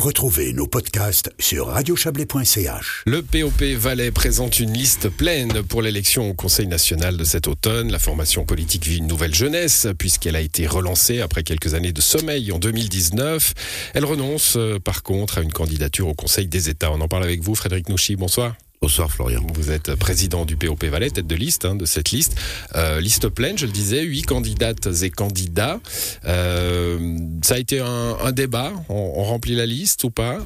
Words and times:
Retrouvez 0.00 0.54
nos 0.54 0.66
podcasts 0.66 1.30
sur 1.38 1.66
radiochablais.ch. 1.66 3.02
Le 3.04 3.20
POP 3.20 3.62
Valais 3.76 4.10
présente 4.10 4.58
une 4.58 4.72
liste 4.72 5.10
pleine 5.10 5.62
pour 5.62 5.82
l'élection 5.82 6.30
au 6.30 6.32
Conseil 6.32 6.66
national 6.68 7.18
de 7.18 7.24
cet 7.24 7.46
automne. 7.48 7.92
La 7.92 7.98
formation 7.98 8.46
politique 8.46 8.86
vit 8.86 8.96
une 8.96 9.06
nouvelle 9.06 9.34
jeunesse 9.34 9.88
puisqu'elle 9.98 10.36
a 10.36 10.40
été 10.40 10.66
relancée 10.66 11.20
après 11.20 11.42
quelques 11.42 11.74
années 11.74 11.92
de 11.92 12.00
sommeil 12.00 12.50
en 12.50 12.58
2019. 12.58 13.52
Elle 13.92 14.06
renonce 14.06 14.56
euh, 14.56 14.78
par 14.78 15.02
contre 15.02 15.36
à 15.36 15.42
une 15.42 15.52
candidature 15.52 16.08
au 16.08 16.14
Conseil 16.14 16.46
des 16.46 16.70
États. 16.70 16.90
On 16.92 17.02
en 17.02 17.08
parle 17.08 17.24
avec 17.24 17.42
vous, 17.42 17.54
Frédéric 17.54 17.90
Nouchy. 17.90 18.16
Bonsoir. 18.16 18.54
Bonsoir 18.90 19.12
Florian. 19.12 19.46
Vous 19.54 19.70
êtes 19.70 19.94
président 19.94 20.44
du 20.44 20.56
POP 20.56 20.82
Valais, 20.86 21.10
tête 21.10 21.28
de 21.28 21.36
liste 21.36 21.64
hein, 21.64 21.76
de 21.76 21.86
cette 21.86 22.10
liste. 22.10 22.34
Euh, 22.74 23.00
liste 23.00 23.28
pleine, 23.28 23.56
je 23.56 23.66
le 23.66 23.70
disais, 23.70 24.02
huit 24.02 24.22
candidates 24.22 24.88
et 25.02 25.10
candidats. 25.10 25.78
Euh, 26.24 27.16
ça 27.44 27.54
a 27.54 27.58
été 27.58 27.78
un, 27.78 28.16
un 28.20 28.32
débat. 28.32 28.72
On, 28.88 29.12
on, 29.14 29.22
remplit 29.22 29.54
la 29.54 29.64
liste 29.64 30.02
ou 30.02 30.10
pas? 30.10 30.44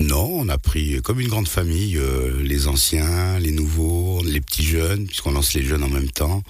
Non, 0.00 0.28
on 0.32 0.48
a 0.48 0.58
pris 0.58 1.00
comme 1.02 1.20
une 1.20 1.28
grande 1.28 1.46
famille 1.46 1.96
euh, 1.96 2.42
les 2.42 2.66
anciens, 2.66 3.38
les 3.38 3.52
nouveaux, 3.52 4.20
les 4.24 4.40
petits 4.40 4.64
jeunes, 4.64 5.06
puisqu'on 5.06 5.30
lance 5.30 5.54
les 5.54 5.62
jeunes 5.62 5.84
en 5.84 5.90
même 5.90 6.10
temps. 6.10 6.42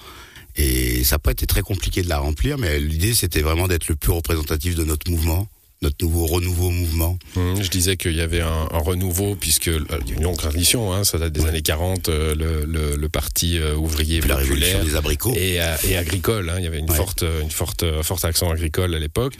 Et 0.55 1.03
ça 1.03 1.17
n'a 1.17 1.19
pas 1.19 1.33
été 1.33 1.45
très 1.45 1.61
compliqué 1.61 2.01
de 2.01 2.09
la 2.09 2.17
remplir, 2.17 2.57
mais 2.57 2.79
l'idée 2.79 3.13
c'était 3.13 3.41
vraiment 3.41 3.67
d'être 3.67 3.89
le 3.89 3.95
plus 3.95 4.11
représentatif 4.11 4.73
de 4.73 4.83
notre 4.83 5.11
mouvement 5.11 5.47
notre 5.83 6.03
nouveau 6.03 6.25
renouveau 6.25 6.69
mouvement. 6.69 7.17
Mmh, 7.35 7.61
je 7.61 7.69
disais 7.69 7.97
qu'il 7.97 8.15
y 8.15 8.21
avait 8.21 8.41
un, 8.41 8.67
un, 8.71 8.79
renouveau, 8.79 9.35
puisque 9.35 9.67
une 9.67 10.23
longue 10.23 10.37
tradition, 10.37 10.93
hein, 10.93 11.03
ça 11.03 11.19
date 11.19 11.33
des 11.33 11.41
ouais. 11.41 11.49
années 11.49 11.61
40, 11.61 12.09
euh, 12.09 12.33
le, 12.35 12.65
le, 12.65 12.95
le, 12.95 13.09
parti 13.09 13.59
euh, 13.59 13.75
ouvrier 13.75 14.19
Puis 14.19 14.29
populaire 14.29 14.83
des 14.83 14.95
abricots. 14.95 15.33
Et, 15.35 15.61
euh, 15.61 15.75
et 15.87 15.97
agricole. 15.97 16.49
Hein, 16.49 16.55
il 16.57 16.63
y 16.63 16.67
avait 16.67 16.79
une 16.79 16.89
ouais. 16.89 16.95
forte, 16.95 17.23
une 17.41 17.51
forte, 17.51 17.85
forte 18.01 18.25
accent 18.25 18.49
agricole 18.49 18.95
à 18.95 18.99
l'époque. 18.99 19.33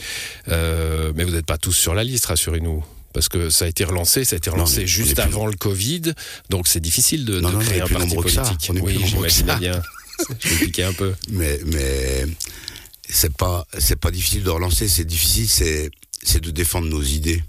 Euh, 0.49 1.11
mais 1.15 1.23
vous 1.23 1.31
n'êtes 1.31 1.45
pas 1.45 1.57
tous 1.57 1.73
sur 1.73 1.93
la 1.95 2.03
liste, 2.03 2.25
rassurez-nous 2.25 2.83
parce 3.13 3.29
que 3.29 3.51
ça 3.51 3.65
a 3.65 3.67
été 3.67 3.83
relancé, 3.83 4.23
ça 4.23 4.35
a 4.35 4.37
été 4.37 4.49
relancé 4.49 4.81
non, 4.81 4.87
juste 4.87 5.19
avant 5.19 5.45
le 5.45 5.53
Covid, 5.53 6.13
donc 6.49 6.67
c'est 6.67 6.79
difficile 6.79 7.25
de, 7.25 7.41
non, 7.41 7.49
de 7.49 7.53
non, 7.53 7.59
créer 7.59 7.81
un 7.81 7.87
parti 7.87 8.15
politique. 8.15 8.71
oui, 8.81 8.99
j'imagine 9.05 9.55
bien. 9.59 9.79
Je 10.39 10.65
vais 10.65 10.83
un 10.83 10.93
peu. 10.93 11.13
Mais, 11.29 11.59
mais 11.67 12.25
c'est 13.09 13.35
pas, 13.35 13.65
c'est 13.77 13.99
pas 13.99 14.11
difficile 14.11 14.43
de 14.43 14.49
relancer, 14.49 14.87
c'est 14.87 15.05
difficile, 15.05 15.47
c'est 15.47 15.91
c'est 16.25 16.39
de 16.41 16.51
défendre 16.51 16.87
nos 16.87 17.01
idées. 17.01 17.43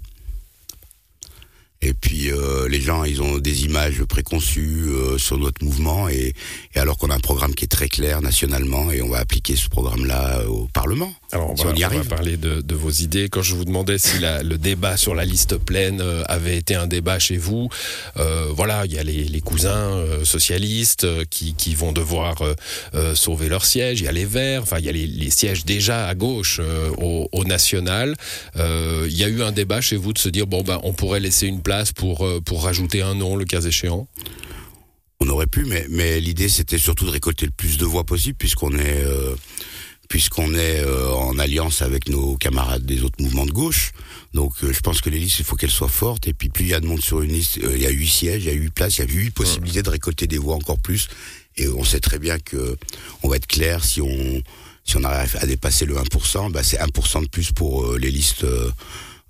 Et 1.81 1.93
puis 1.93 2.31
euh, 2.31 2.67
les 2.67 2.81
gens, 2.81 3.03
ils 3.03 3.21
ont 3.21 3.37
des 3.37 3.65
images 3.65 4.03
préconçues 4.03 4.85
euh, 4.87 5.17
sur 5.17 5.37
notre 5.37 5.63
mouvement, 5.63 6.07
et, 6.09 6.33
et 6.73 6.79
alors 6.79 6.97
qu'on 6.97 7.09
a 7.09 7.15
un 7.15 7.19
programme 7.19 7.53
qui 7.53 7.65
est 7.65 7.69
très 7.69 7.89
clair 7.89 8.21
nationalement, 8.21 8.91
et 8.91 9.01
on 9.01 9.09
va 9.09 9.19
appliquer 9.19 9.55
ce 9.55 9.69
programme-là 9.69 10.39
euh, 10.39 10.47
au 10.47 10.67
Parlement. 10.73 11.13
Alors 11.31 11.51
on, 11.51 11.55
si 11.55 11.63
va, 11.63 11.71
on, 11.71 11.75
y 11.75 11.85
on 11.85 11.89
va 11.89 12.03
parler 12.03 12.37
de, 12.37 12.61
de, 12.61 12.75
vos 12.75 12.89
idées. 12.89 13.29
Quand 13.29 13.41
je 13.41 13.55
vous 13.55 13.65
demandais 13.65 13.97
si 13.97 14.19
la, 14.19 14.41
le 14.41 14.57
débat 14.57 14.95
sur 14.95 15.15
la 15.15 15.25
liste 15.25 15.57
pleine 15.57 15.99
euh, 16.01 16.23
avait 16.27 16.57
été 16.57 16.75
un 16.75 16.87
débat 16.87 17.19
chez 17.19 17.37
vous, 17.37 17.69
euh, 18.17 18.47
voilà, 18.55 18.85
il 18.85 18.93
y 18.93 18.97
a 18.97 19.03
les, 19.03 19.25
les 19.25 19.41
cousins 19.41 19.75
euh, 19.75 20.23
socialistes 20.23 21.05
qui, 21.29 21.53
qui, 21.53 21.75
vont 21.75 21.91
devoir 21.91 22.41
sauver 23.15 23.49
leur 23.49 23.65
siège. 23.65 23.99
Il 23.99 24.05
y 24.05 24.07
a 24.07 24.13
les 24.13 24.23
Verts, 24.25 24.61
enfin 24.61 24.77
il 24.79 24.85
y 24.85 24.89
a 24.89 24.93
les, 24.93 25.07
les 25.07 25.29
sièges 25.29 25.65
déjà 25.65 26.07
à 26.07 26.15
gauche 26.15 26.61
au, 26.97 27.27
au, 27.31 27.43
national. 27.43 28.15
il 28.55 29.17
y 29.17 29.23
a 29.23 29.27
eu 29.27 29.43
un 29.43 29.51
débat 29.51 29.81
chez 29.81 29.97
vous 29.97 30.13
de 30.13 30.17
se 30.17 30.29
dire 30.29 30.47
bon 30.47 30.61
ben 30.61 30.79
on 30.83 30.93
pourrait 30.93 31.19
laisser 31.19 31.47
une 31.47 31.61
place 31.61 31.74
pour 31.95 32.27
pour 32.45 32.63
rajouter 32.63 33.01
un 33.01 33.15
nom 33.15 33.35
le 33.35 33.45
cas 33.45 33.61
échéant? 33.61 34.07
On 35.19 35.29
aurait 35.29 35.47
pu, 35.47 35.65
mais, 35.65 35.85
mais 35.89 36.19
l'idée 36.19 36.49
c'était 36.49 36.77
surtout 36.77 37.05
de 37.05 37.11
récolter 37.11 37.45
le 37.45 37.51
plus 37.51 37.77
de 37.77 37.85
voix 37.85 38.03
possible 38.03 38.37
puisqu'on 38.37 38.77
est 38.77 39.03
euh, 39.03 39.35
est 40.13 40.83
euh, 40.83 41.11
en 41.13 41.37
alliance 41.39 41.81
avec 41.81 42.09
nos 42.09 42.35
camarades 42.35 42.85
des 42.85 43.03
autres 43.03 43.21
mouvements 43.21 43.45
de 43.45 43.51
gauche. 43.51 43.91
Donc 44.33 44.53
euh, 44.63 44.71
je 44.71 44.79
pense 44.79 45.01
que 45.01 45.09
les 45.09 45.19
listes, 45.19 45.39
il 45.39 45.45
faut 45.45 45.55
qu'elles 45.55 45.71
soient 45.71 45.87
fortes. 45.87 46.27
Et 46.27 46.33
puis 46.33 46.49
plus 46.49 46.65
il 46.65 46.69
y 46.69 46.73
a 46.73 46.79
de 46.79 46.85
monde 46.85 47.01
sur 47.01 47.21
une 47.21 47.31
liste, 47.31 47.59
euh, 47.63 47.71
il 47.75 47.81
y 47.81 47.85
a 47.85 47.89
huit 47.89 48.09
sièges, 48.09 48.43
il 48.43 48.47
y 48.47 48.51
a 48.51 48.53
huit 48.53 48.73
places, 48.73 48.97
il 48.97 49.09
y 49.09 49.11
a 49.11 49.13
huit 49.13 49.31
possibilités 49.31 49.81
de 49.81 49.89
récolter 49.89 50.27
des 50.27 50.37
voix 50.37 50.55
encore 50.55 50.79
plus. 50.79 51.07
Et 51.57 51.67
on 51.69 51.83
sait 51.83 52.01
très 52.01 52.19
bien 52.19 52.37
que 52.37 52.77
on 53.23 53.29
va 53.29 53.37
être 53.37 53.47
clair 53.47 53.83
si 53.83 54.01
on 54.01 54.43
si 54.83 54.97
on 54.97 55.03
arrive 55.03 55.35
à 55.41 55.47
dépasser 55.47 55.85
le 55.85 55.95
1%, 55.95 56.51
bah 56.51 56.61
c'est 56.61 56.77
1% 56.77 57.23
de 57.23 57.27
plus 57.27 57.51
pour 57.51 57.85
euh, 57.85 57.97
les 57.97 58.11
listes 58.11 58.45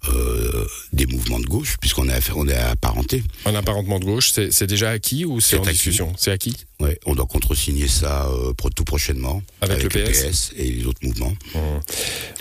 euh, 0.09 0.67
des 0.93 1.05
mouvements 1.05 1.39
de 1.39 1.45
gauche, 1.45 1.77
puisqu'on 1.79 2.09
est, 2.09 2.31
on 2.35 2.47
est 2.47 2.55
apparenté. 2.55 3.23
Un 3.45 3.55
apparentement 3.55 3.99
de 3.99 4.05
gauche, 4.05 4.31
c'est 4.31 4.67
déjà 4.67 4.89
acquis 4.89 5.25
ou 5.25 5.39
c'est 5.41 5.57
en 5.57 5.63
discussion? 5.63 6.13
C'est 6.17 6.31
acquis? 6.31 6.55
Oui, 6.79 6.91
on 7.05 7.15
doit 7.15 7.25
contresigner 7.25 7.87
ça 7.87 8.27
euh, 8.27 8.53
tout 8.75 8.83
prochainement 8.83 9.41
avec, 9.61 9.79
avec 9.79 9.93
le, 9.93 10.03
PS. 10.03 10.23
le, 10.23 10.29
PS. 10.29 10.51
et 10.57 10.71
les 10.71 10.85
autres 10.85 10.99
mouvements. 11.03 11.33
Mmh. 11.53 11.59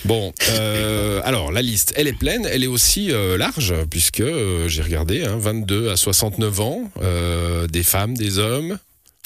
Bon, 0.05 0.33
euh, 0.51 1.21
alors 1.25 1.53
la 1.53 1.63
liste, 1.63 1.93
elle 1.97 2.09
est 2.09 2.19
pleine, 2.19 2.47
elle 2.51 2.65
est 2.65 2.69
aussi 2.69 3.11
large, 3.39 3.75
puisque 3.91 4.25
j'ai 4.67 4.83
regardé, 4.83 5.25
hein, 5.25 5.37
22 5.39 5.91
à 5.91 5.97
69 5.97 6.61
ans, 6.61 6.91
des 7.69 7.83
femmes, 7.83 8.17
des 8.17 8.39
hommes. 8.39 8.79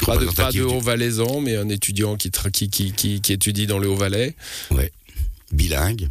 Pas 0.06 0.16
de, 0.16 0.26
pas 0.26 0.52
de 0.52 0.62
Haut-Valaisans, 0.62 1.40
mais 1.40 1.56
un 1.56 1.68
étudiant 1.68 2.16
qui, 2.16 2.30
qui, 2.30 2.92
qui 2.92 3.32
étudie 3.32 3.66
dans 3.66 3.80
le 3.80 3.88
Haut-Valais. 3.88 4.36
Ouais 4.70 4.92
bilingue 5.52 6.08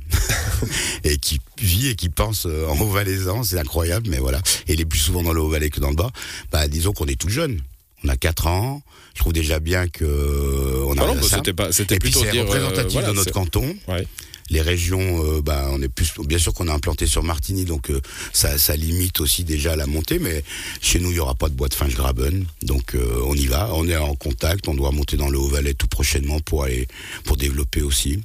et 1.04 1.18
qui 1.18 1.40
vit 1.60 1.88
et 1.90 1.96
qui 1.96 2.10
pense 2.10 2.46
en 2.46 2.80
haut-valaisan, 2.80 3.44
c'est 3.44 3.60
incroyable, 3.60 4.08
mais 4.10 4.18
voilà. 4.18 4.42
Et 4.68 4.74
il 4.74 4.82
est 4.82 4.86
plus 4.86 5.00
souvent 5.00 5.24
dans 5.24 5.34
le 5.34 5.42
haut-valais 5.42 5.70
que 5.70 5.80
dans 5.80 5.90
le 5.90 5.96
bas. 5.96 6.12
Bah, 6.52 6.68
disons 6.68 6.94
qu'on 6.94 7.08
est 7.08 7.20
tout 7.20 7.30
jeune. 7.30 7.62
On 8.04 8.10
a 8.10 8.18
4 8.18 8.48
ans. 8.48 8.82
Je 9.16 9.22
trouve 9.22 9.34
déjà 9.34 9.60
bien 9.60 9.88
que 9.88 10.84
on 10.86 10.98
a. 10.98 11.04
Ah 11.04 11.08
non, 11.08 11.16
bah, 11.16 11.22
c'était 11.24 11.54
pas, 11.54 11.72
c'était 11.72 11.98
plutôt 11.98 12.22
dire, 12.22 12.44
représentatif 12.44 12.98
euh, 12.98 13.02
voilà, 13.02 13.10
de 13.10 13.14
notre 13.14 13.32
canton. 13.32 13.76
Ouais. 13.88 14.06
Les 14.50 14.62
régions, 14.62 15.26
euh, 15.26 15.42
bah, 15.42 15.68
on 15.72 15.82
est 15.82 15.90
plus, 15.90 16.14
bien 16.26 16.38
sûr 16.38 16.54
qu'on 16.54 16.68
est 16.68 16.72
implanté 16.72 17.06
sur 17.06 17.22
Martigny, 17.24 17.66
donc 17.66 17.90
euh, 17.90 18.00
ça, 18.32 18.58
ça 18.58 18.76
limite 18.76 19.20
aussi 19.20 19.44
déjà 19.44 19.76
la 19.76 19.88
montée. 19.88 20.20
Mais 20.20 20.44
chez 20.82 21.00
nous, 21.00 21.12
il 21.12 21.18
y 21.18 21.20
aura 21.20 21.36
pas 21.36 21.50
de 21.50 21.54
bois 21.54 21.68
de 21.68 21.74
finge 21.74 21.96
graben, 21.96 22.46
donc 22.62 22.96
euh, 22.96 23.22
on 23.26 23.36
y 23.36 23.48
va. 23.48 23.72
On 23.74 23.88
est 23.90 23.98
en 23.98 24.16
contact. 24.16 24.68
On 24.68 24.74
doit 24.74 24.92
monter 24.92 25.18
dans 25.18 25.30
le 25.30 25.38
Haut-Valais 25.38 25.74
tout 25.74 25.88
prochainement 25.88 26.40
pour 26.40 26.64
aller, 26.64 26.88
pour 27.26 27.36
développer 27.36 27.82
aussi. 27.82 28.22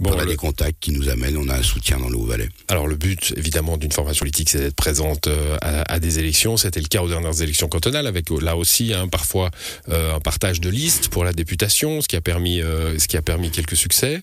Bon, 0.00 0.10
on 0.14 0.18
a 0.18 0.24
le... 0.24 0.30
des 0.30 0.36
contacts 0.36 0.78
qui 0.80 0.92
nous 0.92 1.08
amènent, 1.10 1.36
on 1.36 1.48
a 1.48 1.56
un 1.56 1.62
soutien 1.62 1.98
dans 1.98 2.08
le 2.08 2.16
Haut-Valais. 2.16 2.48
Alors 2.68 2.86
le 2.86 2.96
but, 2.96 3.34
évidemment, 3.36 3.76
d'une 3.76 3.92
formation 3.92 4.20
politique, 4.20 4.48
c'est 4.48 4.58
d'être 4.58 4.74
présente 4.74 5.26
euh, 5.26 5.56
à, 5.60 5.92
à, 5.92 6.00
des 6.00 6.18
élections. 6.18 6.56
C'était 6.56 6.80
le 6.80 6.88
cas 6.88 7.02
aux 7.02 7.08
dernières 7.08 7.42
élections 7.42 7.68
cantonales, 7.68 8.06
avec 8.06 8.30
là 8.30 8.56
aussi 8.56 8.94
hein, 8.94 9.08
parfois 9.08 9.50
euh, 9.90 10.16
un 10.16 10.20
partage 10.20 10.60
de 10.60 10.70
listes 10.70 11.08
pour 11.08 11.22
la 11.24 11.32
députation, 11.32 12.00
ce 12.00 12.08
qui 12.08 12.16
a 12.16 12.20
permis, 12.22 12.62
euh, 12.62 12.98
ce 12.98 13.08
qui 13.08 13.16
a 13.16 13.22
permis 13.22 13.50
quelques 13.50 13.76
succès 13.76 14.22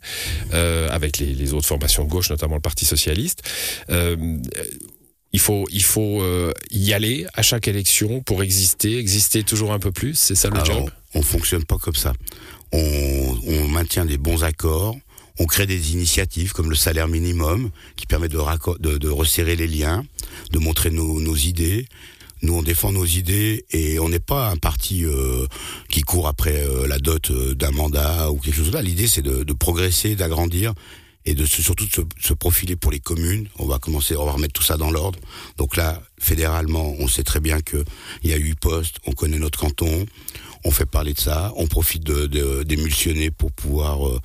euh, 0.53 0.89
avec 0.89 1.19
les, 1.19 1.33
les, 1.33 1.53
autres 1.53 1.67
formations 1.67 2.03
de 2.03 2.09
gauche, 2.09 2.29
notamment 2.29 2.55
le 2.55 2.61
Parti 2.61 2.85
socialiste. 2.85 3.43
Euh, 3.89 4.15
il 5.33 5.39
faut, 5.39 5.67
il 5.71 5.83
faut 5.83 6.21
euh, 6.21 6.53
y 6.71 6.93
aller 6.93 7.27
à 7.33 7.43
chaque 7.43 7.67
élection 7.67 8.21
pour 8.21 8.41
exister, 8.41 8.97
exister 8.97 9.43
toujours 9.43 9.73
un 9.73 9.79
peu 9.79 9.91
plus. 9.91 10.15
C'est 10.17 10.35
ça 10.35 10.49
le 10.49 10.55
Alors, 10.55 10.65
job? 10.65 10.89
On 11.13 11.21
fonctionne 11.21 11.65
pas 11.65 11.77
comme 11.77 11.95
ça. 11.95 12.13
On, 12.71 13.37
on 13.45 13.67
maintient 13.67 14.05
des 14.05 14.17
bons 14.17 14.43
accords 14.43 14.95
on 15.39 15.45
crée 15.45 15.65
des 15.65 15.93
initiatives 15.93 16.53
comme 16.53 16.69
le 16.69 16.75
salaire 16.75 17.07
minimum 17.07 17.69
qui 17.95 18.05
permet 18.05 18.27
de, 18.27 18.39
de, 18.79 18.97
de 18.97 19.09
resserrer 19.09 19.55
les 19.55 19.67
liens, 19.67 20.05
de 20.51 20.59
montrer 20.59 20.89
nos, 20.89 21.19
nos, 21.19 21.35
idées. 21.35 21.87
Nous, 22.41 22.53
on 22.53 22.63
défend 22.63 22.91
nos 22.91 23.05
idées 23.05 23.65
et 23.71 23.99
on 23.99 24.09
n'est 24.09 24.19
pas 24.19 24.49
un 24.49 24.57
parti 24.57 25.05
euh, 25.05 25.45
qui 25.89 26.01
court 26.01 26.27
après 26.27 26.63
euh, 26.63 26.87
la 26.87 26.99
dot 26.99 27.31
euh, 27.31 27.55
d'un 27.55 27.71
mandat 27.71 28.31
ou 28.31 28.37
quelque 28.37 28.55
chose 28.55 28.71
là. 28.71 28.81
L'idée, 28.81 29.07
c'est 29.07 29.21
de, 29.21 29.43
de, 29.43 29.53
progresser, 29.53 30.15
d'agrandir 30.15 30.73
et 31.25 31.33
de 31.33 31.45
se, 31.45 31.61
surtout 31.61 31.85
de 31.85 31.91
se, 31.91 32.01
se, 32.21 32.33
profiler 32.33 32.75
pour 32.75 32.91
les 32.91 32.99
communes. 32.99 33.47
On 33.57 33.65
va 33.65 33.79
commencer, 33.79 34.15
on 34.15 34.25
va 34.25 34.31
remettre 34.31 34.53
tout 34.53 34.63
ça 34.63 34.77
dans 34.77 34.91
l'ordre. 34.91 35.19
Donc 35.57 35.75
là, 35.75 36.01
fédéralement, 36.19 36.95
on 36.99 37.07
sait 37.07 37.23
très 37.23 37.39
bien 37.39 37.59
que 37.61 37.83
il 38.23 38.29
y 38.29 38.33
a 38.33 38.37
huit 38.37 38.57
postes, 38.59 38.97
on 39.05 39.11
connaît 39.11 39.39
notre 39.39 39.59
canton 39.59 40.05
on 40.63 40.71
fait 40.71 40.85
parler 40.85 41.13
de 41.13 41.19
ça, 41.19 41.51
on 41.55 41.67
profite 41.67 42.03
d'émulsionner 42.03 43.31
pour 43.31 43.51
pouvoir 43.51 44.07
euh, 44.07 44.19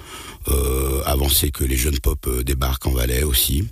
euh, 0.48 1.03
avancer 1.04 1.50
que 1.50 1.65
les 1.65 1.76
jeunes 1.76 1.98
pop 1.98 2.26
euh, 2.26 2.43
débarquent 2.43 2.87
en 2.87 2.93
Valais 2.93 3.22
aussi. 3.22 3.69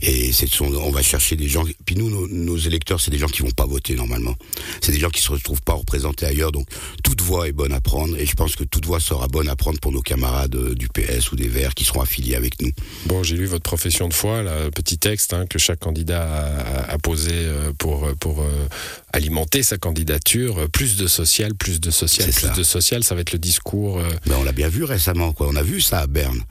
Et 0.00 0.32
c'est 0.32 0.48
on 0.60 0.90
va 0.90 1.02
chercher 1.02 1.36
des 1.36 1.48
gens. 1.48 1.64
Puis 1.84 1.96
nous, 1.96 2.10
nos, 2.10 2.26
nos 2.28 2.56
électeurs, 2.56 3.00
c'est 3.00 3.10
des 3.10 3.18
gens 3.18 3.26
qui 3.26 3.42
vont 3.42 3.50
pas 3.50 3.66
voter 3.66 3.94
normalement. 3.94 4.34
C'est 4.80 4.92
des 4.92 4.98
gens 4.98 5.10
qui 5.10 5.20
se 5.20 5.30
retrouvent 5.30 5.62
pas 5.62 5.74
représentés 5.74 6.26
ailleurs. 6.26 6.52
Donc 6.52 6.66
toute 7.02 7.20
voix 7.20 7.48
est 7.48 7.52
bonne 7.52 7.72
à 7.72 7.80
prendre. 7.80 8.16
Et 8.18 8.26
je 8.26 8.34
pense 8.34 8.56
que 8.56 8.64
toute 8.64 8.86
voix 8.86 9.00
sera 9.00 9.28
bonne 9.28 9.48
à 9.48 9.56
prendre 9.56 9.78
pour 9.80 9.92
nos 9.92 10.02
camarades 10.02 10.74
du 10.74 10.88
PS 10.88 11.32
ou 11.32 11.36
des 11.36 11.48
Verts 11.48 11.74
qui 11.74 11.84
seront 11.84 12.00
affiliés 12.00 12.34
avec 12.34 12.60
nous. 12.60 12.70
Bon, 13.06 13.22
j'ai 13.22 13.36
lu 13.36 13.46
votre 13.46 13.62
profession 13.62 14.08
de 14.08 14.14
foi, 14.14 14.42
là, 14.42 14.70
petit 14.70 14.98
texte 14.98 15.32
hein, 15.32 15.46
que 15.46 15.58
chaque 15.58 15.80
candidat 15.80 16.22
a, 16.22 16.92
a, 16.92 16.98
posé 16.98 17.32
pour 17.78 18.08
pour 18.20 18.40
euh, 18.40 18.68
alimenter 19.12 19.62
sa 19.62 19.78
candidature. 19.78 20.68
Plus 20.70 20.96
de 20.96 21.06
social, 21.06 21.54
plus 21.54 21.80
de 21.80 21.90
social, 21.90 22.30
plus 22.30 22.48
ça. 22.48 22.54
de 22.54 22.62
social. 22.62 23.04
Ça 23.04 23.14
va 23.14 23.20
être 23.20 23.32
le 23.32 23.38
discours. 23.38 23.98
Euh... 23.98 24.08
Ben, 24.26 24.36
on 24.38 24.44
l'a 24.44 24.52
bien 24.52 24.68
vu 24.68 24.84
récemment. 24.84 25.32
Quoi. 25.32 25.48
On 25.50 25.56
a 25.56 25.62
vu 25.62 25.80
ça 25.80 26.00
à 26.00 26.06
Berne. 26.06 26.42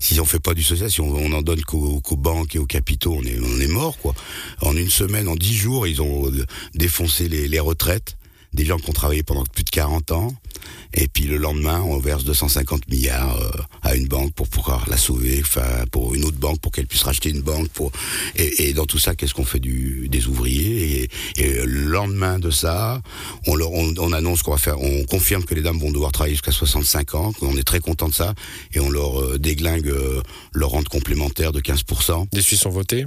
Si 0.00 0.18
on 0.20 0.24
fait 0.24 0.40
pas 0.40 0.54
du 0.54 0.62
social, 0.62 0.90
si 0.90 1.00
on, 1.00 1.14
on 1.14 1.32
en 1.32 1.42
donne 1.42 1.62
qu'aux 1.62 2.00
qu 2.00 2.16
banques 2.16 2.54
et 2.56 2.58
aux 2.58 2.66
capitaux, 2.66 3.16
on 3.18 3.22
est, 3.24 3.38
on 3.38 3.60
est 3.60 3.68
mort, 3.68 3.98
quoi. 3.98 4.14
En 4.60 4.76
une 4.76 4.90
semaine, 4.90 5.28
en 5.28 5.36
dix 5.36 5.54
jours, 5.54 5.86
ils 5.86 6.00
ont 6.02 6.30
défoncé 6.74 7.28
les, 7.28 7.48
les 7.48 7.60
retraites 7.60 8.16
des 8.52 8.64
gens 8.64 8.76
qui 8.76 8.90
ont 8.90 8.92
travaillé 8.94 9.22
pendant 9.22 9.44
plus 9.44 9.64
de 9.64 9.70
40 9.70 10.12
ans. 10.12 10.34
Et 10.94 11.08
puis 11.08 11.24
le 11.24 11.36
lendemain, 11.36 11.80
on 11.80 11.98
verse 11.98 12.24
250 12.24 12.88
milliards 12.88 13.36
euh, 13.40 13.50
à 13.82 13.94
une 13.94 14.08
banque 14.08 14.34
pour 14.34 14.48
pouvoir 14.48 14.88
la 14.88 14.96
sauver, 14.96 15.40
enfin 15.40 15.84
pour 15.90 16.14
une 16.14 16.24
autre 16.24 16.36
banque 16.36 16.60
pour 16.60 16.70
qu'elle 16.70 16.86
puisse 16.86 17.02
racheter 17.02 17.30
une 17.30 17.40
banque. 17.40 17.68
Pour 17.68 17.92
et, 18.36 18.68
et 18.68 18.72
dans 18.74 18.84
tout 18.84 18.98
ça, 18.98 19.14
qu'est-ce 19.14 19.34
qu'on 19.34 19.44
fait 19.44 19.60
du 19.60 20.08
des 20.08 20.26
ouvriers? 20.26 21.02
Et, 21.02 21.42
et, 21.42 21.64
le 21.64 21.84
lendemain 21.84 22.38
de 22.38 22.50
ça, 22.50 23.00
on 23.46 23.54
leur 23.54 23.72
on, 23.72 23.94
on 23.98 24.12
annonce 24.12 24.42
qu'on 24.42 24.52
va 24.52 24.58
faire, 24.58 24.80
on 24.80 25.04
confirme 25.04 25.44
que 25.44 25.54
les 25.54 25.62
dames 25.62 25.78
vont 25.78 25.92
devoir 25.92 26.12
travailler 26.12 26.34
jusqu'à 26.34 26.52
65 26.52 27.14
ans. 27.14 27.32
On 27.40 27.56
est 27.56 27.64
très 27.64 27.80
content 27.80 28.08
de 28.08 28.14
ça 28.14 28.34
et 28.74 28.80
on 28.80 28.90
leur 28.90 29.20
euh, 29.20 29.38
déglingue 29.38 29.88
euh, 29.88 30.22
leur 30.52 30.70
rente 30.70 30.88
complémentaire 30.88 31.52
de 31.52 31.60
15% 31.60 32.26
Les 32.32 32.42
Suisses 32.42 32.66
ont 32.66 32.70
voté. 32.70 33.06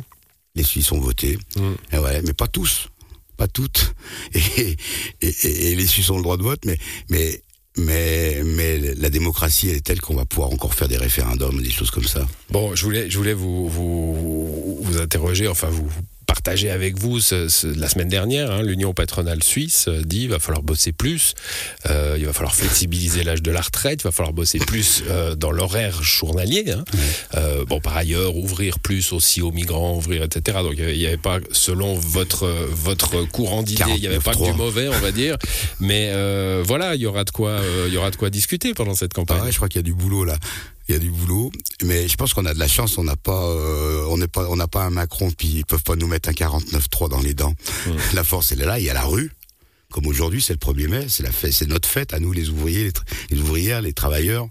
Les 0.56 0.64
Suisses 0.64 0.92
ont 0.92 1.00
voté. 1.00 1.38
Mm. 1.56 1.96
Et 1.96 1.98
ouais, 2.00 2.22
mais 2.24 2.34
pas 2.34 2.48
tous 2.48 2.90
pas 3.38 3.48
toutes, 3.48 3.94
et, 4.34 4.78
et, 5.22 5.72
et, 5.72 5.76
les 5.76 5.88
Suisses 5.88 6.10
ont 6.10 6.16
le 6.18 6.24
droit 6.24 6.38
de 6.38 6.44
vote, 6.44 6.62
mais, 6.66 6.78
mais 7.10 7.42
mais, 7.78 8.42
mais 8.46 8.78
la 8.78 9.10
démocratie 9.10 9.70
est 9.70 9.82
telle 9.82 10.02
qu'on 10.02 10.16
va 10.16 10.26
pouvoir 10.26 10.52
encore 10.52 10.74
faire 10.74 10.88
des 10.88 10.98
référendums, 10.98 11.62
des 11.62 11.70
choses 11.72 11.92
comme 11.92 12.06
ça. 12.06 12.26
Bon, 12.50 12.76
je 12.76 12.84
voulais, 12.84 13.10
je 13.10 13.18
voulais 13.18 13.34
vous, 13.34 13.68
vous, 13.68 14.80
vous 14.82 14.98
interroger, 14.98 15.48
enfin 15.48 15.68
vous 15.68 15.88
partager 16.26 16.70
avec 16.70 16.98
vous 16.98 17.20
ce, 17.20 17.48
ce, 17.48 17.68
la 17.68 17.90
semaine 17.90 18.10
dernière. 18.10 18.52
Hein, 18.52 18.62
L'Union 18.64 18.94
patronale 18.94 19.44
suisse 19.44 19.86
euh, 19.88 20.02
dit 20.02 20.24
il 20.24 20.30
va 20.30 20.40
falloir 20.40 20.64
bosser 20.64 20.92
plus, 20.92 21.34
euh, 21.90 22.16
il 22.18 22.26
va 22.26 22.34
falloir 22.34 22.56
flexibiliser 22.56 23.24
l'âge 23.24 23.42
de 23.42 23.52
la 23.52 23.62
retraite, 23.62 24.02
il 24.02 24.04
va 24.04 24.12
falloir 24.12 24.34
bosser 24.34 24.60
plus 24.60 25.04
euh, 25.10 25.36
dans 25.36 25.52
l'horaire 25.52 26.02
journalier. 26.02 26.72
Hein. 26.72 26.84
Euh, 27.36 27.66
bon, 27.66 27.80
par 27.80 27.96
ailleurs, 27.96 28.36
ouvrir 28.36 28.80
plus 28.80 29.14
aussi 29.14 29.42
aux 29.42 29.52
migrants, 29.52 29.96
ouvrir, 29.96 30.24
etc. 30.24 30.60
Donc 30.62 30.76
il 30.78 30.98
n'y 30.98 31.06
avait 31.06 31.18
pas, 31.18 31.40
selon 31.52 31.96
votre 31.96 32.48
votre 32.48 33.24
courant 33.30 33.64
d'idée, 33.64 33.84
il 33.96 34.02
n'y 34.02 34.08
avait 34.08 34.20
pas 34.20 34.34
que 34.34 34.44
du 34.44 34.54
mauvais, 34.54 34.88
on 34.90 35.00
va 35.00 35.12
dire. 35.12 35.38
Mais 35.80 36.12
voilà, 36.64 36.96
il 36.96 37.02
y 37.02 37.06
aura 37.06 37.24
de 37.24 37.32
quoi, 37.32 37.60
il 37.88 37.94
y 37.94 37.98
aura 37.98 38.12
de 38.12 38.16
quoi 38.16 38.30
discuter 38.30 38.74
pendant 38.74 38.96
cette 38.96 39.14
campagne. 39.14 39.40
Ah 39.42 39.46
ouais, 39.46 39.52
je 39.52 39.58
crois 39.58 39.70
qu'il 39.70 39.80
y 39.80 39.84
a 39.84 39.84
du 39.84 39.94
boulot 39.94 40.24
là 40.24 40.38
il 40.88 40.94
y 40.94 40.96
a 40.96 41.00
du 41.00 41.10
boulot, 41.10 41.52
mais 41.84 42.08
je 42.08 42.16
pense 42.16 42.34
qu'on 42.34 42.46
a 42.46 42.54
de 42.54 42.60
la 42.60 42.68
chance. 42.68 42.98
On 42.98 43.04
n'a 43.04 43.16
pas, 43.16 43.44
euh, 43.44 44.06
on 44.10 44.18
n'est 44.18 44.28
pas, 44.28 44.48
on 44.50 44.56
n'a 44.56 44.68
pas 44.68 44.84
un 44.84 44.92
Macron, 44.92 45.32
puis 45.32 45.48
ils 45.48 45.66
peuvent 45.66 45.84
pas 45.84 45.96
nous 45.96 46.08
mettre 46.08 46.30
un 46.30 46.34
49-3 46.34 47.10
dans 47.10 47.22
les 47.22 47.34
dents. 47.34 47.54
Mmh. 47.88 47.92
La 48.14 48.24
force, 48.24 48.52
elle 48.52 48.62
est 48.62 48.66
là. 48.66 48.80
Il 48.80 48.86
y 48.86 48.90
a 48.90 48.94
la 48.94 49.04
rue. 49.06 49.32
Comme 49.92 50.08
aujourd'hui, 50.08 50.42
c'est 50.42 50.54
le 50.54 50.60
1er 50.60 50.88
mai, 50.88 51.06
c'est 51.08 51.24
la 51.24 51.32
fête, 51.32 51.54
c'est 51.54 51.68
notre 51.68 51.88
fête 51.88 52.14
à 52.14 52.20
nous, 52.20 52.34
les 52.34 52.50
ouvriers, 52.50 52.84
les, 52.84 52.92
les, 53.30 53.42
ouvrières, 53.42 53.82
les 53.82 53.94
travailleurs, 53.94 54.48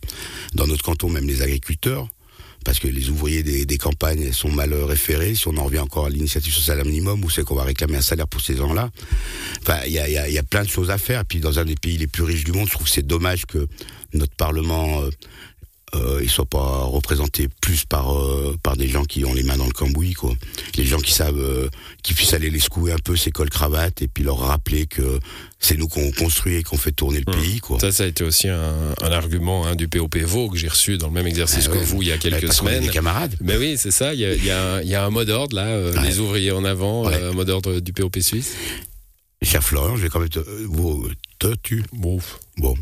dans 0.55 0.67
notre 0.67 0.83
canton, 0.83 1.11
même 1.11 1.27
les 1.27 1.43
agriculteurs, 1.43 2.09
parce 2.65 2.79
que 2.79 2.89
les 2.89 3.11
ouvriers 3.11 3.43
des, 3.43 3.67
des 3.67 3.77
campagnes 3.77 4.33
sont 4.33 4.51
mal 4.51 4.73
référés. 4.73 5.35
Si 5.35 5.47
on 5.49 5.57
en 5.59 5.65
revient 5.65 5.81
encore 5.81 6.07
à 6.07 6.09
l'initiative 6.09 6.55
sociale 6.55 6.83
minimum, 6.87 7.23
où 7.23 7.29
c'est 7.29 7.45
qu'on 7.45 7.57
va 7.57 7.65
réclamer 7.65 7.97
un 7.97 8.01
salaire 8.01 8.27
pour 8.27 8.41
ces 8.41 8.57
gens-là. 8.57 8.91
Enfin, 9.61 9.81
il 9.87 9.93
y 9.93 9.99
a, 9.99 10.09
y, 10.09 10.17
a, 10.17 10.29
y 10.31 10.39
a 10.39 10.43
plein 10.43 10.63
de 10.63 10.69
choses 10.69 10.91
à 10.91 10.97
faire. 10.97 11.25
Puis 11.27 11.41
dans 11.41 11.59
un 11.59 11.65
des 11.65 11.75
pays 11.75 11.99
les 11.99 12.07
plus 12.07 12.23
riches 12.23 12.45
du 12.45 12.53
monde, 12.53 12.67
je 12.67 12.73
trouve 12.73 12.87
que 12.87 12.93
c'est 12.93 13.07
dommage 13.07 13.45
que 13.45 13.69
notre 14.15 14.35
parlement 14.35 15.03
euh, 15.03 15.11
euh, 15.95 16.21
ils 16.23 16.31
soient 16.31 16.45
pas 16.45 16.85
représentés 16.85 17.49
plus 17.61 17.85
par 17.85 18.15
euh, 18.15 18.57
par 18.63 18.77
des 18.77 18.89
gens 18.89 19.05
qui 19.05 19.25
ont 19.25 19.35
les 19.35 19.43
mains 19.43 19.57
dans 19.57 19.67
le 19.67 19.73
cambouis 19.73 20.15
quoi. 20.15 20.33
Les 20.77 20.85
gens 20.85 20.99
qui 20.99 21.13
savent 21.13 21.39
euh, 21.39 21.69
qui 22.03 22.15
puissent 22.15 22.35
aller 22.35 22.51
les 22.51 22.59
secouer 22.61 22.93
un 22.93 22.99
peu 22.99 23.17
ces 23.17 23.31
cols 23.31 23.51
cravates 23.51 24.03
et 24.03 24.09
puis 24.09 24.25
leur 24.25 24.39
rappeler 24.39 24.87
que 24.87 25.19
c'est 25.59 25.77
nous 25.77 25.89
qu'on 25.89 26.11
construit 26.13 26.57
et 26.57 26.63
qu'on 26.63 26.77
fait 26.77 26.93
tourner 26.93 27.23
le 27.27 27.33
mmh. 27.33 27.41
pays 27.41 27.61
quoi. 27.61 27.79
Ça 27.81 27.93
ça 27.93 28.05
a 28.05 28.07
été 28.07 28.25
aussi 28.25 28.49
un, 28.49 28.75
un 29.03 29.13
argument 29.13 29.67
hein, 29.67 29.75
du 29.75 29.89
POP 29.89 30.17
Vaud 30.19 30.49
que 30.51 30.59
j'ai 30.59 30.69
reçu 30.69 30.99
dans 30.99 31.09
le 31.09 31.13
même 31.13 31.27
exercice 31.27 31.67
ah, 31.69 31.73
que 31.73 31.79
ouais, 31.79 31.85
vous 31.85 32.03
il 32.03 32.09
y 32.09 32.13
a 32.13 32.19
quelques 32.19 32.53
semaines. 32.53 32.83
Des 32.83 32.89
camarades. 32.89 33.37
Mais 33.41 33.57
oui, 33.57 33.77
c'est 33.79 33.91
ça, 33.91 34.15
il 34.15 34.21
y 34.21 34.25
a, 34.25 34.35
il 34.35 34.45
y, 34.45 34.51
a, 34.51 34.83
y 34.83 34.95
a 34.95 35.05
un 35.05 35.11
mot 35.11 35.25
d'ordre 35.25 35.57
là, 35.57 35.67
euh, 35.67 35.95
ouais. 35.95 36.03
les 36.03 36.19
ouvriers 36.19 36.53
en 36.53 36.65
avant, 36.65 37.07
ouais. 37.07 37.15
un 37.15 37.33
mot 37.33 37.45
d'ordre 37.45 37.81
du 37.81 37.93
POP 37.93 38.19
suisse. 38.21 38.55
Cher 39.43 39.63
Florent, 39.63 39.97
je 39.97 40.03
vais 40.03 40.09
quand 40.09 40.21
même 40.21 40.29
te, 40.29 40.41
vous, 40.67 41.09
te 41.39 41.55
tu 41.63 41.85
bon. 41.93 42.19
bon. 42.59 42.75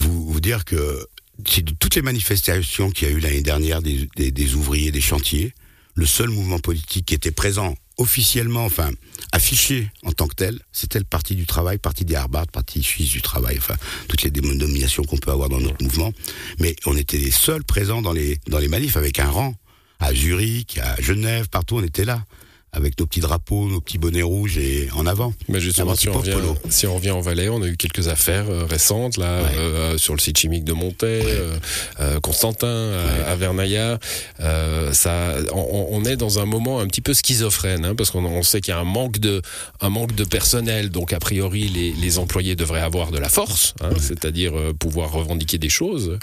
Vous, 0.00 0.30
vous 0.30 0.40
dire 0.40 0.64
que 0.64 1.06
c'est 1.46 1.64
de 1.64 1.72
toutes 1.72 1.94
les 1.94 2.02
manifestations 2.02 2.90
qu'il 2.90 3.08
y 3.08 3.10
a 3.10 3.14
eu 3.14 3.20
l'année 3.20 3.42
dernière 3.42 3.82
des, 3.82 4.54
ouvriers 4.54 4.90
des 4.90 5.00
chantiers, 5.00 5.54
le 5.94 6.06
seul 6.06 6.28
mouvement 6.28 6.58
politique 6.58 7.06
qui 7.06 7.14
était 7.14 7.30
présent 7.30 7.74
officiellement, 7.96 8.64
enfin 8.64 8.90
affiché 9.32 9.90
en 10.04 10.12
tant 10.12 10.28
que 10.28 10.34
tel, 10.36 10.60
c'était 10.70 11.00
le 11.00 11.04
Parti 11.04 11.34
du 11.34 11.46
Travail, 11.46 11.78
Parti 11.78 12.04
des 12.04 12.14
Harvard, 12.14 12.46
Parti 12.46 12.82
suisse 12.82 13.10
du 13.10 13.22
Travail, 13.22 13.56
enfin 13.58 13.74
toutes 14.08 14.22
les 14.22 14.30
dénominations 14.30 15.02
qu'on 15.02 15.16
peut 15.16 15.32
avoir 15.32 15.48
dans 15.48 15.60
notre 15.60 15.82
mouvement. 15.82 16.12
Mais 16.60 16.76
on 16.86 16.96
était 16.96 17.18
les 17.18 17.32
seuls 17.32 17.64
présents 17.64 18.02
dans 18.02 18.12
les 18.12 18.38
dans 18.46 18.58
les 18.58 18.68
manifs 18.68 18.96
avec 18.96 19.18
un 19.18 19.28
rang 19.28 19.54
à 19.98 20.14
Zurich, 20.14 20.78
à 20.78 21.00
Genève, 21.00 21.48
partout 21.48 21.76
on 21.78 21.82
était 21.82 22.04
là 22.04 22.24
avec 22.72 22.98
nos 23.00 23.06
petits 23.06 23.20
drapeaux, 23.20 23.68
nos 23.68 23.80
petits 23.80 23.98
bonnets 23.98 24.22
rouges 24.22 24.58
et 24.58 24.88
en 24.94 25.06
avant. 25.06 25.32
Mais 25.48 25.60
justement, 25.60 25.94
si 25.94 26.08
on, 26.08 26.12
revient, 26.12 26.36
si 26.68 26.86
on 26.86 26.94
revient 26.94 27.10
en 27.10 27.20
Valais, 27.20 27.48
on 27.48 27.62
a 27.62 27.66
eu 27.66 27.76
quelques 27.76 28.08
affaires 28.08 28.46
euh, 28.50 28.64
récentes 28.64 29.16
là 29.16 29.42
ouais. 29.42 29.56
euh, 29.56 29.98
sur 29.98 30.14
le 30.14 30.20
site 30.20 30.38
chimique 30.38 30.64
de 30.64 30.72
ouais. 30.72 30.94
euh, 31.02 32.20
Constantin 32.20 32.90
ouais. 32.90 33.24
à, 33.26 33.36
Vernaya. 33.36 33.98
Euh, 34.40 34.92
ça, 34.92 35.34
on, 35.52 35.88
on, 35.90 36.04
est 36.04 36.16
dans 36.16 36.38
un 36.38 36.44
moment 36.44 36.80
un 36.80 36.86
petit 36.86 37.00
peu 37.00 37.14
schizophrène 37.14 37.84
hein, 37.84 37.94
parce 37.94 38.10
qu'on 38.10 38.24
on 38.24 38.42
sait 38.42 38.60
qu'il 38.60 38.72
y 38.72 38.76
a 38.76 38.80
un 38.80 38.84
manque 38.84 39.18
de 39.18 39.42
un 39.80 39.88
manque 39.88 40.14
de 40.14 40.24
personnel, 40.24 40.90
donc 40.90 41.12
a 41.12 41.18
priori 41.18 41.68
les, 41.68 41.92
les 41.92 42.18
employés 42.18 42.54
devraient 42.54 42.80
avoir 42.80 43.10
de 43.10 43.18
la 43.18 43.28
force, 43.28 43.74
hein, 43.80 43.90
c'est-à-dire 43.98 44.52
pouvoir 44.78 45.12
revendiquer 45.12 45.58
des 45.58 45.68
choses. 45.68 46.18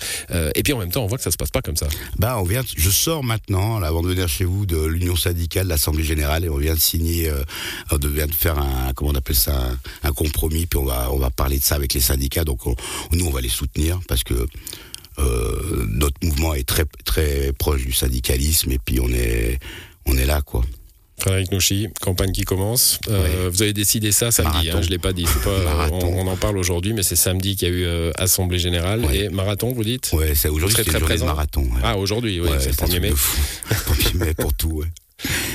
Et 0.55 0.63
puis 0.63 0.73
en 0.73 0.79
même 0.79 0.91
temps, 0.91 1.03
on 1.03 1.07
voit 1.07 1.17
que 1.17 1.23
ça 1.23 1.31
se 1.31 1.37
passe 1.37 1.51
pas 1.51 1.61
comme 1.61 1.75
ça. 1.75 1.87
Bah, 2.17 2.37
on 2.39 2.43
vient. 2.43 2.61
Je 2.75 2.89
sors 2.89 3.23
maintenant, 3.23 3.79
là, 3.79 3.87
avant 3.87 4.01
de 4.01 4.07
venir 4.07 4.27
chez 4.27 4.45
vous, 4.45 4.65
de 4.65 4.83
l'Union 4.85 5.15
syndicale, 5.15 5.65
de 5.65 5.69
l'Assemblée 5.69 6.03
générale 6.03 6.34
et 6.43 6.49
on 6.49 6.57
vient 6.57 6.73
de 6.73 6.79
signer, 6.79 7.29
euh, 7.29 7.43
on 7.91 7.97
vient 7.97 8.27
de 8.27 8.33
faire 8.33 8.57
un, 8.59 8.93
comment 8.93 9.11
on 9.11 9.15
appelle 9.15 9.35
ça, 9.35 9.55
un, 10.03 10.09
un, 10.09 10.11
compromis, 10.11 10.65
puis 10.65 10.77
on 10.77 10.85
va, 10.85 11.11
on 11.11 11.17
va 11.17 11.29
parler 11.29 11.59
de 11.59 11.63
ça 11.63 11.75
avec 11.75 11.93
les 11.93 12.01
syndicats. 12.01 12.43
Donc 12.43 12.67
on, 12.67 12.75
nous, 13.11 13.25
on 13.25 13.31
va 13.31 13.41
les 13.41 13.49
soutenir 13.49 13.99
parce 14.07 14.23
que 14.23 14.47
euh, 15.17 15.85
notre 15.87 16.17
mouvement 16.23 16.53
est 16.53 16.67
très, 16.67 16.85
très 17.05 17.53
proche 17.53 17.85
du 17.85 17.93
syndicalisme 17.93 18.71
et 18.71 18.79
puis 18.79 18.99
on 18.99 19.09
est, 19.09 19.59
on 20.05 20.17
est 20.17 20.25
là, 20.25 20.41
quoi. 20.41 20.63
Frédéric 21.17 21.51
Nouchy, 21.53 21.87
campagne 22.01 22.33
qui 22.33 22.43
commence. 22.43 22.99
Euh, 23.07 23.45
oui. 23.45 23.49
Vous 23.51 23.61
avez 23.61 23.71
décidé 23.71 24.11
ça 24.11 24.31
samedi, 24.31 24.69
hein, 24.69 24.81
je 24.81 24.87
ne 24.87 24.91
l'ai 24.91 24.97
pas 24.97 25.13
dit. 25.13 25.23
Pas, 25.43 25.87
on, 25.91 26.03
on, 26.03 26.27
en 26.27 26.35
parle 26.35 26.57
aujourd'hui, 26.57 26.91
mais 26.91 27.03
c'est 27.03 27.15
samedi 27.15 27.55
qu'il 27.55 27.69
y 27.69 27.71
a 27.71 27.73
eu 27.73 27.85
euh, 27.85 28.11
Assemblée 28.17 28.59
Générale. 28.59 29.05
Oui. 29.07 29.17
Et 29.19 29.29
marathon, 29.29 29.71
vous 29.71 29.85
dites? 29.85 30.09
Oui, 30.11 30.25
c'est 30.35 30.49
aujourd'hui, 30.49 30.83
c'est 30.85 30.99
présent. 30.99 31.25
marathon. 31.25 31.61
Ouais. 31.61 31.81
Ah, 31.83 31.97
aujourd'hui, 31.97 32.41
oui, 32.41 32.49
c'est 32.59 32.69
le 32.69 32.87
1er 32.87 32.99
mai. 32.99 33.13
1er 33.13 34.13
mai 34.17 34.33
pour 34.33 34.53
tout, 34.53 34.71
ouais. 34.71 34.87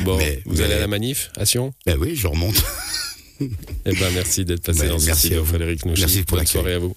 Bon, 0.05 0.17
mais, 0.19 0.43
vous 0.45 0.57
mais... 0.57 0.65
allez 0.65 0.75
à 0.75 0.79
la 0.81 0.87
manif 0.87 1.31
à 1.37 1.47
Sion 1.47 1.73
Ben 1.87 1.97
oui, 1.99 2.15
je 2.17 2.27
remonte. 2.27 2.63
eh 3.41 3.49
ben, 3.93 4.11
merci 4.15 4.45
d'être 4.45 4.63
passé 4.65 4.81
ben, 4.81 4.89
dans 4.91 4.99
ce 4.99 5.15
studio, 5.15 5.45
Frédéric 5.45 5.85
Nouchy. 5.87 6.03
Merci 6.03 6.23
pour 6.23 6.39
Bonne 6.39 6.47
soirée 6.47 6.75
à 6.75 6.79
vous. 6.79 6.97